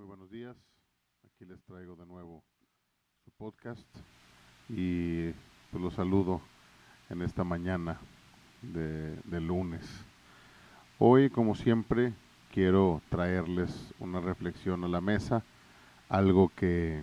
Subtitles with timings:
[0.00, 0.56] Muy buenos días.
[1.26, 2.42] Aquí les traigo de nuevo
[3.22, 3.86] su podcast
[4.70, 5.30] y
[5.70, 6.40] pues los saludo
[7.10, 8.00] en esta mañana
[8.62, 9.86] de, de lunes.
[10.98, 12.14] Hoy, como siempre,
[12.50, 15.44] quiero traerles una reflexión a la mesa,
[16.08, 17.02] algo que,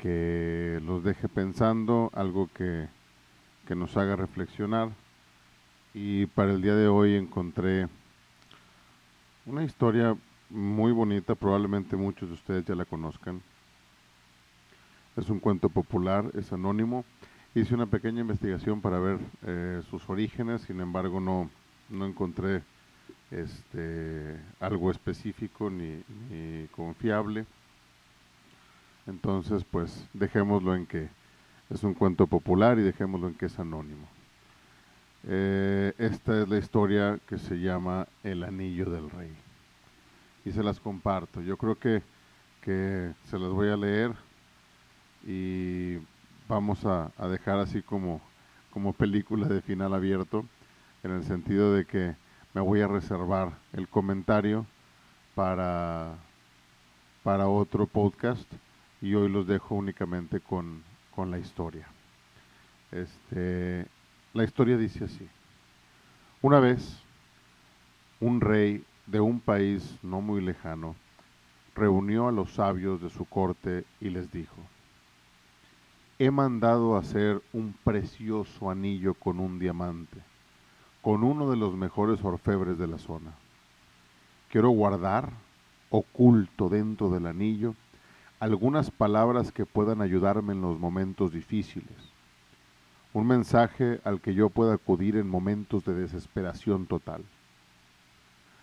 [0.00, 2.88] que los deje pensando, algo que,
[3.66, 4.92] que nos haga reflexionar.
[5.92, 7.86] Y para el día de hoy encontré
[9.44, 10.16] una historia
[10.50, 13.42] muy bonita, probablemente muchos de ustedes ya la conozcan.
[15.16, 17.04] Es un cuento popular, es anónimo.
[17.54, 21.50] Hice una pequeña investigación para ver eh, sus orígenes, sin embargo no,
[21.88, 22.62] no encontré
[23.30, 27.46] este, algo específico ni, ni confiable.
[29.06, 31.08] Entonces, pues dejémoslo en que
[31.70, 34.06] es un cuento popular y dejémoslo en que es anónimo.
[35.26, 39.47] Eh, esta es la historia que se llama El Anillo del Rey
[40.48, 41.42] y se las comparto.
[41.42, 42.02] Yo creo que,
[42.62, 44.12] que se las voy a leer
[45.26, 45.98] y
[46.48, 48.20] vamos a, dejar así como,
[48.72, 50.46] como película de final abierto,
[51.02, 52.16] en el sentido de que
[52.54, 54.64] me voy a reservar el comentario
[55.34, 56.14] para,
[57.22, 58.50] para otro podcast
[59.02, 60.82] y hoy los dejo únicamente con,
[61.14, 61.86] con la historia.
[62.90, 63.86] Este,
[64.32, 65.28] la historia dice así.
[66.40, 66.98] Una vez,
[68.20, 70.94] un rey de un país no muy lejano,
[71.74, 74.56] reunió a los sabios de su corte y les dijo,
[76.18, 80.18] he mandado hacer un precioso anillo con un diamante,
[81.00, 83.32] con uno de los mejores orfebres de la zona.
[84.50, 85.30] Quiero guardar,
[85.88, 87.74] oculto dentro del anillo,
[88.40, 91.96] algunas palabras que puedan ayudarme en los momentos difíciles,
[93.14, 97.24] un mensaje al que yo pueda acudir en momentos de desesperación total.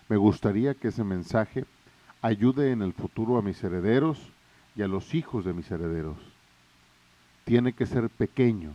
[0.08, 1.64] Me gustaría que ese mensaje
[2.22, 4.18] ayude en el futuro a mis herederos
[4.76, 6.18] y a los hijos de mis herederos.
[7.44, 8.72] Tiene que ser pequeño,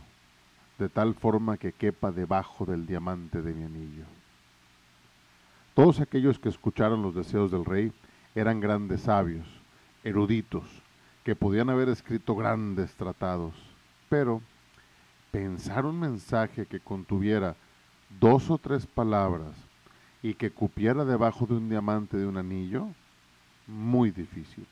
[0.78, 4.04] de tal forma que quepa debajo del diamante de mi anillo.
[5.74, 7.92] Todos aquellos que escucharon los deseos del rey
[8.34, 9.46] eran grandes sabios,
[10.04, 10.64] eruditos,
[11.24, 13.54] que podían haber escrito grandes tratados,
[14.10, 14.42] pero
[15.30, 17.56] pensar un mensaje que contuviera
[18.20, 19.52] dos o tres palabras
[20.22, 22.86] y que cupiera debajo de un diamante de un anillo,
[23.66, 24.66] muy difícil.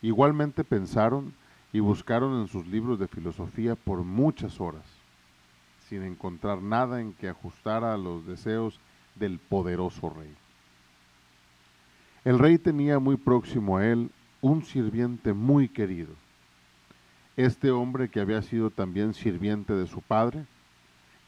[0.00, 1.34] Igualmente pensaron
[1.72, 4.84] y buscaron en sus libros de filosofía por muchas horas,
[5.88, 8.80] sin encontrar nada en que ajustara a los deseos
[9.16, 10.34] del poderoso rey.
[12.24, 14.10] El rey tenía muy próximo a él
[14.40, 16.12] un sirviente muy querido.
[17.36, 20.46] Este hombre que había sido también sirviente de su padre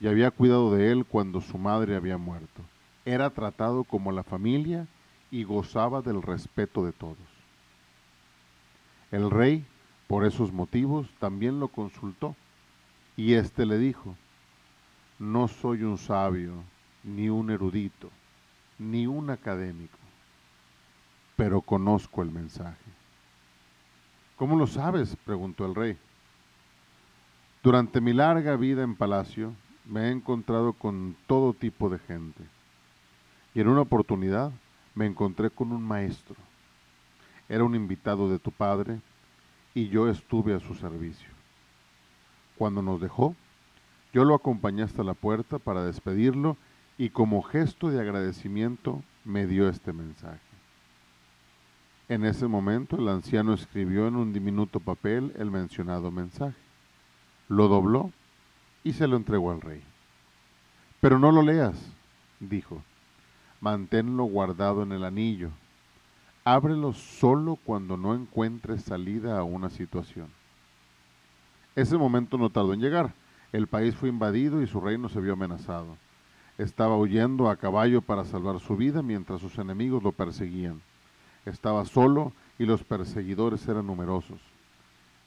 [0.00, 2.62] y había cuidado de él cuando su madre había muerto
[3.04, 4.86] era tratado como la familia
[5.30, 7.16] y gozaba del respeto de todos.
[9.10, 9.64] El rey,
[10.06, 12.36] por esos motivos, también lo consultó,
[13.16, 14.14] y éste le dijo,
[15.18, 16.54] no soy un sabio,
[17.02, 18.10] ni un erudito,
[18.78, 19.98] ni un académico,
[21.36, 22.76] pero conozco el mensaje.
[24.36, 25.16] ¿Cómo lo sabes?
[25.24, 25.98] preguntó el rey.
[27.62, 29.52] Durante mi larga vida en palacio
[29.84, 32.59] me he encontrado con todo tipo de gente
[33.54, 34.52] y en una oportunidad
[34.94, 36.36] me encontré con un maestro.
[37.48, 39.00] Era un invitado de tu padre
[39.74, 41.28] y yo estuve a su servicio.
[42.56, 43.34] Cuando nos dejó,
[44.12, 46.56] yo lo acompañé hasta la puerta para despedirlo
[46.98, 50.40] y como gesto de agradecimiento me dio este mensaje.
[52.08, 56.58] En ese momento el anciano escribió en un diminuto papel el mencionado mensaje.
[57.48, 58.10] Lo dobló
[58.82, 59.82] y se lo entregó al rey.
[61.00, 61.76] Pero no lo leas,
[62.40, 62.82] dijo
[63.60, 65.50] manténlo guardado en el anillo.
[66.44, 70.28] Ábrelo solo cuando no encuentres salida a una situación.
[71.76, 73.12] Ese momento no tardó en llegar.
[73.52, 75.96] El país fue invadido y su reino se vio amenazado.
[76.56, 80.80] Estaba huyendo a caballo para salvar su vida mientras sus enemigos lo perseguían.
[81.44, 84.40] Estaba solo y los perseguidores eran numerosos.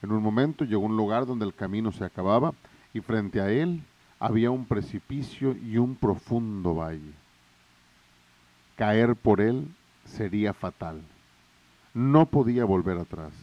[0.02, 2.54] En un momento llegó a un lugar donde el camino se acababa
[2.94, 3.84] y frente a él
[4.20, 7.23] había un precipicio y un profundo valle
[8.76, 9.68] caer por él
[10.06, 11.02] sería fatal.
[11.94, 13.34] No podía volver atrás,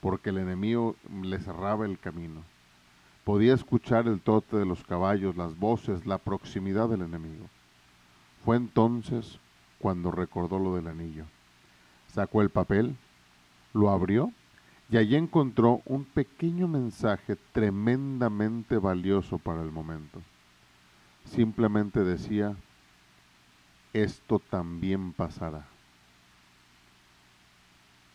[0.00, 2.42] porque el enemigo le cerraba el camino.
[3.24, 7.46] Podía escuchar el tote de los caballos, las voces, la proximidad del enemigo.
[8.44, 9.38] Fue entonces
[9.78, 11.24] cuando recordó lo del anillo.
[12.08, 12.96] Sacó el papel,
[13.72, 14.30] lo abrió
[14.90, 20.20] y allí encontró un pequeño mensaje tremendamente valioso para el momento.
[21.24, 22.54] Simplemente decía,
[23.94, 25.66] esto también pasará.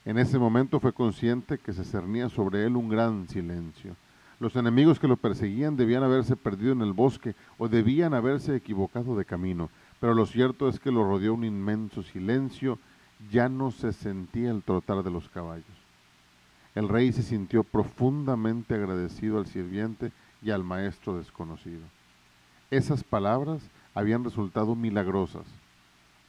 [0.06, 3.96] En ese momento fue consciente que se cernía sobre él un gran silencio.
[4.40, 9.16] Los enemigos que lo perseguían debían haberse perdido en el bosque o debían haberse equivocado
[9.18, 12.80] de camino, pero lo cierto es que lo rodeó un inmenso silencio,
[13.32, 15.66] ya no se sentía el trotar de los caballos.
[16.76, 20.12] El rey se sintió profundamente agradecido al sirviente
[20.42, 21.82] y al maestro desconocido.
[22.72, 23.62] Esas palabras
[23.94, 25.46] habían resultado milagrosas.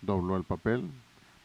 [0.03, 0.91] Dobló el papel,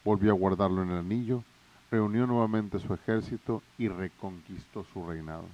[0.04, 1.42] volvió a guardarlo en el anillo,
[1.90, 5.44] reunió nuevamente su ejército y reconquistó su reinado.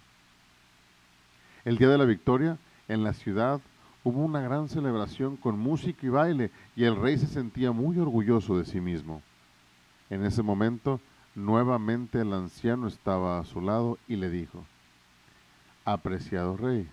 [1.64, 2.58] El día de la victoria,
[2.88, 3.60] en la ciudad
[4.04, 8.58] hubo una gran celebración con música y baile, y el rey se sentía muy orgulloso
[8.58, 9.22] de sí mismo.
[10.10, 11.00] En ese momento,
[11.34, 14.64] nuevamente el anciano estaba a su lado y le dijo,
[15.84, 16.88] Apreciado rey,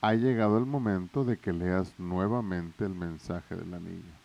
[0.00, 4.21] ha llegado el momento de que leas nuevamente el mensaje del anillo.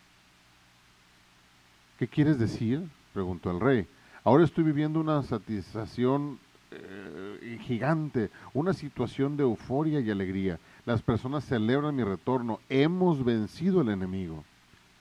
[1.98, 2.88] ¿Qué quieres decir?
[3.14, 3.88] preguntó el rey.
[4.24, 6.38] Ahora estoy viviendo una satisfacción
[6.70, 10.60] eh, gigante, una situación de euforia y alegría.
[10.86, 12.60] Las personas celebran mi retorno.
[12.70, 14.44] Hemos vencido al enemigo.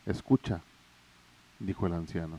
[0.07, 0.63] Escucha,
[1.59, 2.39] dijo el anciano.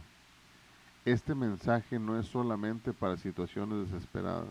[1.05, 4.49] Este mensaje no es solamente para situaciones desesperadas,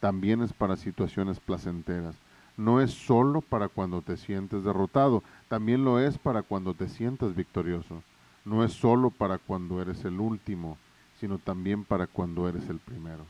[0.00, 2.16] también es para situaciones placenteras.
[2.56, 7.34] No es solo para cuando te sientes derrotado, también lo es para cuando te sientas
[7.34, 8.02] victorioso.
[8.44, 10.76] No es solo para cuando eres el último,
[11.18, 13.24] sino también para cuando eres el primero.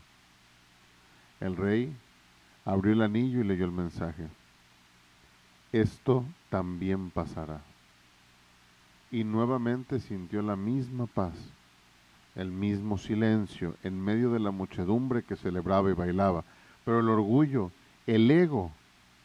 [1.39, 1.95] El rey
[2.65, 4.27] abrió el anillo y leyó el mensaje.
[5.71, 7.61] Esto también pasará.
[9.11, 11.33] Y nuevamente sintió la misma paz,
[12.35, 16.43] el mismo silencio en medio de la muchedumbre que celebraba y bailaba,
[16.83, 17.71] pero el orgullo,
[18.07, 18.71] el ego,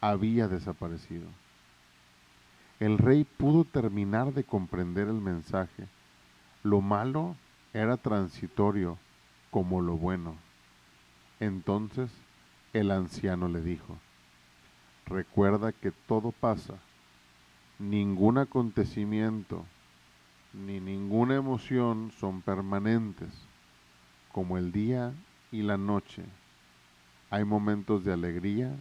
[0.00, 1.26] había desaparecido.
[2.80, 5.86] El rey pudo terminar de comprender el mensaje.
[6.62, 7.36] Lo malo
[7.74, 8.98] era transitorio
[9.50, 10.34] como lo bueno.
[11.40, 12.10] Entonces
[12.72, 13.98] el anciano le dijo,
[15.06, 16.74] recuerda que todo pasa,
[17.78, 19.66] ningún acontecimiento
[20.52, 23.28] ni ninguna emoción son permanentes,
[24.32, 25.12] como el día
[25.52, 26.24] y la noche.
[27.30, 28.74] Hay momentos de alegría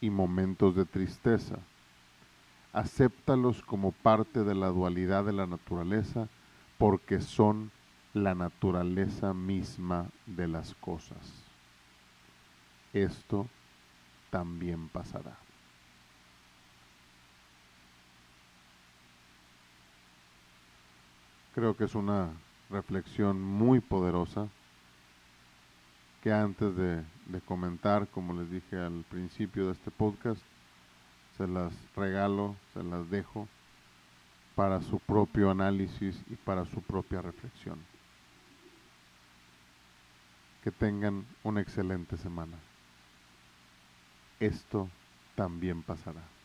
[0.00, 1.58] y momentos de tristeza.
[2.76, 6.28] Acéptalos como parte de la dualidad de la naturaleza
[6.76, 7.70] porque son
[8.12, 11.16] la naturaleza misma de las cosas.
[12.92, 13.48] Esto
[14.28, 15.38] también pasará.
[21.54, 22.28] Creo que es una
[22.68, 24.48] reflexión muy poderosa
[26.22, 30.42] que antes de, de, comentar, como les dije al principio de este podcast,
[31.36, 33.48] se las regalo, se las dejo
[34.54, 37.78] para su propio análisis y para su propia reflexión
[40.66, 42.56] que tengan una excelente semana.
[44.40, 44.90] Esto
[45.36, 46.35] también pasará.